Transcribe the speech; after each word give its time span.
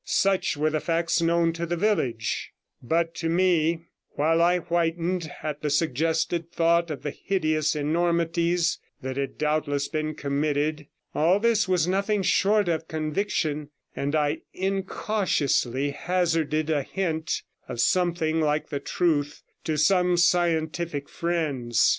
Such 0.03 0.57
were 0.57 0.71
the 0.71 0.79
facts 0.79 1.21
known 1.21 1.53
to 1.53 1.67
the 1.67 1.77
village; 1.77 2.53
but 2.81 3.13
to 3.17 3.29
me, 3.29 3.85
while 4.13 4.41
I 4.41 4.57
whitened 4.57 5.31
at 5.43 5.61
the 5.61 5.69
suggested 5.69 6.51
thought 6.51 6.89
of 6.89 7.03
the 7.03 7.11
hideous 7.11 7.75
enormities 7.75 8.79
that 9.03 9.15
had 9.15 9.37
doubtless 9.37 9.87
been 9.87 10.15
committed, 10.15 10.87
all 11.13 11.39
this 11.39 11.67
was 11.67 11.87
nothing 11.87 12.23
short 12.23 12.67
of 12.67 12.87
conviction, 12.87 13.69
and 13.95 14.15
I 14.15 14.39
incautiously 14.53 15.91
hazarded 15.91 16.71
a 16.71 16.81
hint 16.81 17.43
of 17.69 17.79
something 17.79 18.39
like 18.41 18.69
the 18.69 18.79
truth 18.79 19.43
to 19.65 19.77
some 19.77 20.17
scientific 20.17 21.09
friends. 21.09 21.89